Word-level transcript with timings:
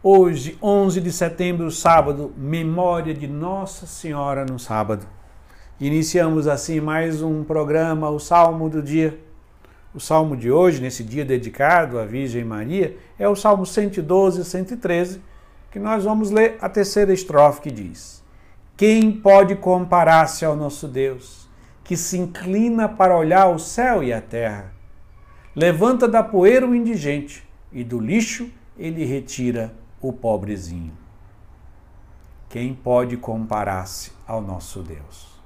Hoje, 0.00 0.56
11 0.62 1.00
de 1.00 1.10
setembro, 1.10 1.72
sábado, 1.72 2.32
memória 2.36 3.12
de 3.12 3.26
Nossa 3.26 3.84
Senhora 3.84 4.44
no 4.44 4.56
sábado. 4.56 5.04
Iniciamos 5.80 6.46
assim 6.46 6.78
mais 6.78 7.20
um 7.20 7.42
programa, 7.42 8.08
o 8.08 8.20
Salmo 8.20 8.70
do 8.70 8.80
Dia. 8.80 9.18
O 9.92 9.98
salmo 9.98 10.36
de 10.36 10.52
hoje, 10.52 10.80
nesse 10.80 11.02
dia 11.02 11.24
dedicado 11.24 11.98
à 11.98 12.04
Virgem 12.04 12.44
Maria, 12.44 12.96
é 13.18 13.28
o 13.28 13.34
Salmo 13.34 13.66
112 13.66 14.42
e 14.42 14.44
113, 14.44 15.20
que 15.68 15.80
nós 15.80 16.04
vamos 16.04 16.30
ler 16.30 16.56
a 16.60 16.68
terceira 16.68 17.12
estrofe 17.12 17.62
que 17.62 17.70
diz: 17.72 18.22
Quem 18.76 19.10
pode 19.10 19.56
comparar-se 19.56 20.44
ao 20.44 20.54
nosso 20.54 20.86
Deus, 20.86 21.48
que 21.82 21.96
se 21.96 22.16
inclina 22.16 22.88
para 22.88 23.18
olhar 23.18 23.48
o 23.48 23.58
céu 23.58 24.04
e 24.04 24.12
a 24.12 24.20
terra? 24.20 24.72
Levanta 25.56 26.06
da 26.06 26.22
poeira 26.22 26.64
o 26.64 26.72
indigente, 26.72 27.44
e 27.72 27.82
do 27.82 27.98
lixo 27.98 28.48
ele 28.78 29.04
retira 29.04 29.74
o 30.00 30.12
pobrezinho. 30.12 30.92
Quem 32.48 32.74
pode 32.74 33.16
comparar-se 33.16 34.12
ao 34.26 34.40
nosso 34.40 34.82
Deus? 34.82 35.38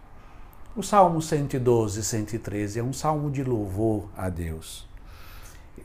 O 0.74 0.82
Salmo 0.82 1.20
112, 1.20 2.02
113 2.02 2.78
é 2.78 2.82
um 2.82 2.92
salmo 2.92 3.30
de 3.30 3.42
louvor 3.42 4.08
a 4.16 4.28
Deus. 4.28 4.88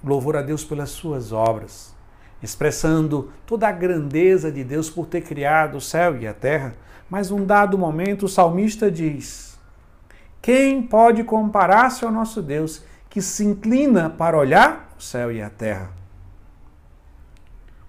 Louvor 0.04 0.38
a 0.38 0.42
Deus 0.42 0.64
pelas 0.64 0.92
suas 0.92 1.32
obras, 1.32 1.94
expressando 2.42 3.32
toda 3.46 3.68
a 3.68 3.72
grandeza 3.72 4.52
de 4.52 4.64
Deus 4.64 4.90
por 4.90 5.08
ter 5.08 5.22
criado 5.22 5.78
o 5.78 5.82
céu 5.82 6.18
e 6.18 6.28
a 6.28 6.34
terra. 6.34 6.76
Mas 7.10 7.32
num 7.32 7.46
dado 7.46 7.78
momento 7.78 8.28
o 8.28 8.30
salmista 8.30 8.92
diz: 8.92 9.58
Quem 10.42 10.82
pode 10.82 11.24
comparar-se 11.24 12.06
ao 12.06 12.12
nosso 12.12 12.42
Deus 12.42 12.84
que 13.10 13.22
se 13.22 13.44
inclina 13.44 14.10
para 14.10 14.38
olhar 14.38 14.94
o 14.98 15.02
céu 15.02 15.32
e 15.32 15.42
a 15.42 15.50
terra? 15.50 15.97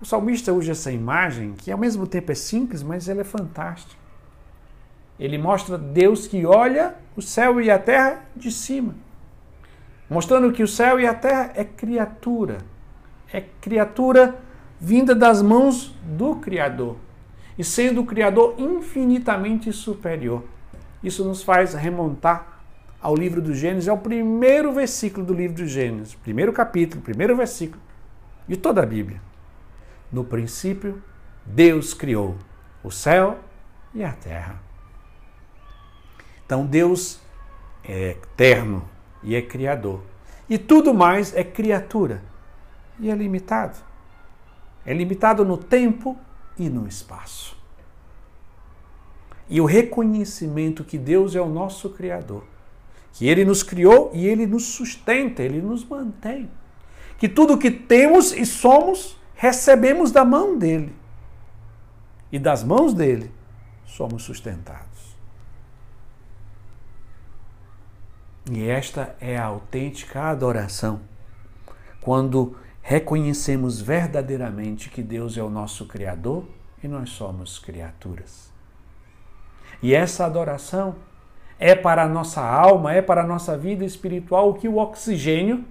O 0.01 0.07
salmista 0.07 0.52
usa 0.52 0.73
essa 0.73 0.93
imagem, 0.93 1.55
que 1.55 1.73
ao 1.73 1.79
mesmo 1.79 2.06
tempo 2.06 2.30
é 2.30 2.34
simples, 2.34 2.83
mas 2.83 3.09
ela 3.09 3.22
é 3.22 3.25
fantástica. 3.25 4.00
Ele 5.19 5.36
mostra 5.36 5.77
Deus 5.77 6.28
que 6.28 6.47
olha 6.47 6.95
o 7.17 7.22
céu 7.22 7.61
e 7.61 7.69
a 7.69 7.78
terra 7.78 8.22
de 8.37 8.53
cima, 8.53 8.95
mostrando 10.09 10.53
que 10.53 10.62
o 10.62 10.69
céu 10.69 11.00
e 11.00 11.06
a 11.06 11.12
terra 11.12 11.50
é 11.56 11.64
criatura, 11.64 12.59
é 13.33 13.41
criatura 13.61 14.37
vinda 14.81 15.17
das 15.17 15.42
mãos 15.42 15.92
do 16.05 16.37
Criador, 16.37 16.97
e 17.59 17.65
sendo 17.65 18.03
o 18.03 18.06
Criador 18.06 18.55
infinitamente 18.56 19.72
superior. 19.72 20.44
Isso 21.03 21.25
nos 21.25 21.42
faz 21.42 21.75
remontar 21.75 22.62
ao 23.00 23.17
livro 23.17 23.42
do 23.42 23.53
Gênesis, 23.53 23.89
é 23.89 23.92
o 23.92 23.98
primeiro 23.98 24.72
versículo 24.72 25.27
do 25.27 25.34
livro 25.34 25.56
do 25.56 25.67
Gênesis, 25.67 26.15
primeiro 26.15 26.53
capítulo, 26.53 27.03
primeiro 27.03 27.37
versículo 27.37 27.83
de 28.47 28.56
toda 28.56 28.83
a 28.84 28.87
Bíblia. 28.87 29.28
No 30.11 30.25
princípio, 30.25 31.03
Deus 31.45 31.95
criou 31.95 32.37
o 32.83 32.91
céu 32.91 33.39
e 33.95 34.03
a 34.03 34.12
terra. 34.12 34.61
Então, 36.45 36.65
Deus 36.65 37.20
é 37.84 38.11
eterno 38.11 38.89
e 39.23 39.34
é 39.34 39.42
criador. 39.42 40.03
E 40.48 40.56
tudo 40.56 40.95
mais 40.95 41.34
é 41.34 41.45
criatura 41.45 42.23
e 42.98 43.11
é 43.11 43.15
limitado. 43.15 43.78
É 44.84 44.95
limitado 44.95 45.45
no 45.45 45.59
tempo 45.59 46.17
e 46.59 46.69
no 46.69 46.87
espaço. 46.87 47.56
E 49.48 49.61
o 49.61 49.65
reconhecimento 49.65 50.84
que 50.84 50.98
Deus 50.98 51.34
é 51.34 51.41
o 51.41 51.48
nosso 51.48 51.91
Criador, 51.91 52.45
que 53.12 53.27
Ele 53.27 53.45
nos 53.45 53.62
criou 53.62 54.11
e 54.15 54.27
Ele 54.27 54.47
nos 54.47 54.65
sustenta, 54.65 55.43
Ele 55.43 55.61
nos 55.61 55.84
mantém. 55.84 56.50
Que 57.19 57.28
tudo 57.28 57.59
que 57.59 57.70
temos 57.70 58.33
e 58.33 58.45
somos 58.47 59.17
recebemos 59.39 60.11
da 60.11 60.25
mão 60.25 60.58
dele. 60.58 60.94
E 62.31 62.39
das 62.41 62.64
mãos 62.64 62.92
dele 62.92 63.33
somos 63.86 64.25
sustentados. 64.25 65.17
E 68.50 68.69
esta 68.69 69.16
é 69.21 69.38
a 69.38 69.44
autêntica 69.44 70.22
adoração. 70.22 71.00
Quando 72.00 72.56
reconhecemos 72.82 73.81
verdadeiramente 73.81 74.91
que 74.91 75.03
Deus 75.03 75.37
é 75.38 75.43
o 75.43 75.49
nosso 75.49 75.87
Criador 75.87 76.44
e 76.82 76.88
nós 76.88 77.10
somos 77.10 77.59
criaturas. 77.60 78.53
E 79.81 79.94
essa 79.94 80.26
adoração 80.26 80.97
é 81.60 81.76
para 81.76 82.03
a 82.03 82.09
nossa 82.09 82.41
alma, 82.41 82.93
é 82.93 83.00
para 83.00 83.22
a 83.22 83.26
nossa 83.26 83.56
vida 83.56 83.84
espiritual 83.84 84.50
o 84.50 84.55
que 84.55 84.66
o 84.66 84.78
oxigênio 84.78 85.65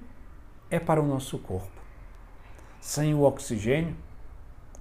é 0.71 0.79
para 0.79 1.01
o 1.01 1.05
nosso 1.05 1.37
corpo. 1.39 1.76
Sem 2.79 3.13
o 3.13 3.21
oxigênio, 3.21 3.95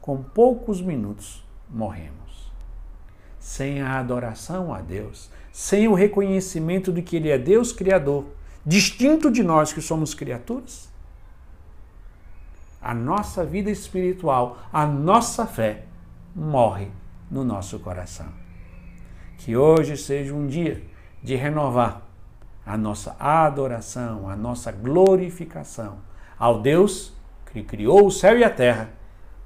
com 0.01 0.23
poucos 0.23 0.81
minutos 0.81 1.45
morremos. 1.69 2.53
Sem 3.39 3.81
a 3.81 3.99
adoração 3.99 4.73
a 4.73 4.81
Deus, 4.81 5.31
sem 5.53 5.89
o 5.89 5.95
reconhecimento 5.95 6.93
de 6.93 7.03
que 7.03 7.17
Ele 7.17 7.31
é 7.31 7.39
Deus 7.39 7.73
Criador, 7.73 8.25
distinto 8.65 9.31
de 9.31 9.43
nós 9.43 9.73
que 9.73 9.81
somos 9.81 10.15
criaturas, 10.15 10.89
a 12.81 12.95
nossa 12.95 13.45
vida 13.45 13.71
espiritual, 13.71 14.59
a 14.73 14.87
nossa 14.87 15.47
fé 15.47 15.87
morre 16.35 16.89
no 17.31 17.43
nosso 17.43 17.79
coração. 17.81 18.29
Que 19.39 19.57
hoje 19.57 19.97
seja 19.97 20.35
um 20.35 20.47
dia 20.47 20.85
de 21.23 21.35
renovar 21.35 22.03
a 22.65 22.77
nossa 22.77 23.17
adoração, 23.19 24.29
a 24.29 24.37
nossa 24.37 24.71
glorificação 24.71 25.99
ao 26.39 26.61
Deus 26.61 27.16
que 27.57 27.63
criou 27.63 28.07
o 28.07 28.11
céu 28.11 28.39
e 28.39 28.45
a 28.45 28.51
terra, 28.51 28.91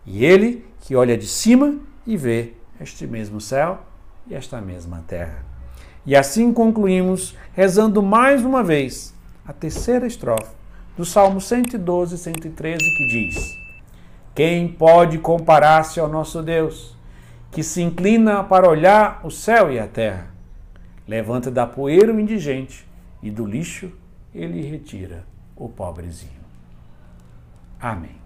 e 0.04 0.24
ele 0.24 0.66
que 0.80 0.96
olha 0.96 1.16
de 1.16 1.28
cima 1.28 1.78
e 2.04 2.16
vê 2.16 2.54
este 2.80 3.06
mesmo 3.06 3.40
céu 3.40 3.82
e 4.26 4.34
esta 4.34 4.60
mesma 4.60 5.04
terra. 5.06 5.44
E 6.04 6.16
assim 6.16 6.52
concluímos 6.52 7.36
rezando 7.52 8.02
mais 8.02 8.44
uma 8.44 8.64
vez 8.64 9.14
a 9.46 9.52
terceira 9.52 10.08
estrofe 10.08 10.56
do 10.96 11.04
Salmo 11.04 11.40
112, 11.40 12.18
113, 12.18 12.78
que 12.78 13.06
diz: 13.06 13.56
Quem 14.34 14.66
pode 14.66 15.18
comparar-se 15.18 16.00
ao 16.00 16.08
nosso 16.08 16.42
Deus, 16.42 16.96
que 17.52 17.62
se 17.62 17.80
inclina 17.80 18.42
para 18.42 18.68
olhar 18.68 19.20
o 19.22 19.30
céu 19.30 19.70
e 19.70 19.78
a 19.78 19.86
terra? 19.86 20.34
Levanta 21.06 21.48
da 21.48 21.64
poeira 21.64 22.12
o 22.12 22.18
indigente 22.18 22.88
e 23.22 23.30
do 23.30 23.46
lixo 23.46 23.92
ele 24.34 24.62
retira 24.62 25.24
o 25.54 25.68
pobrezinho. 25.68 26.40
Amém. 27.80 28.19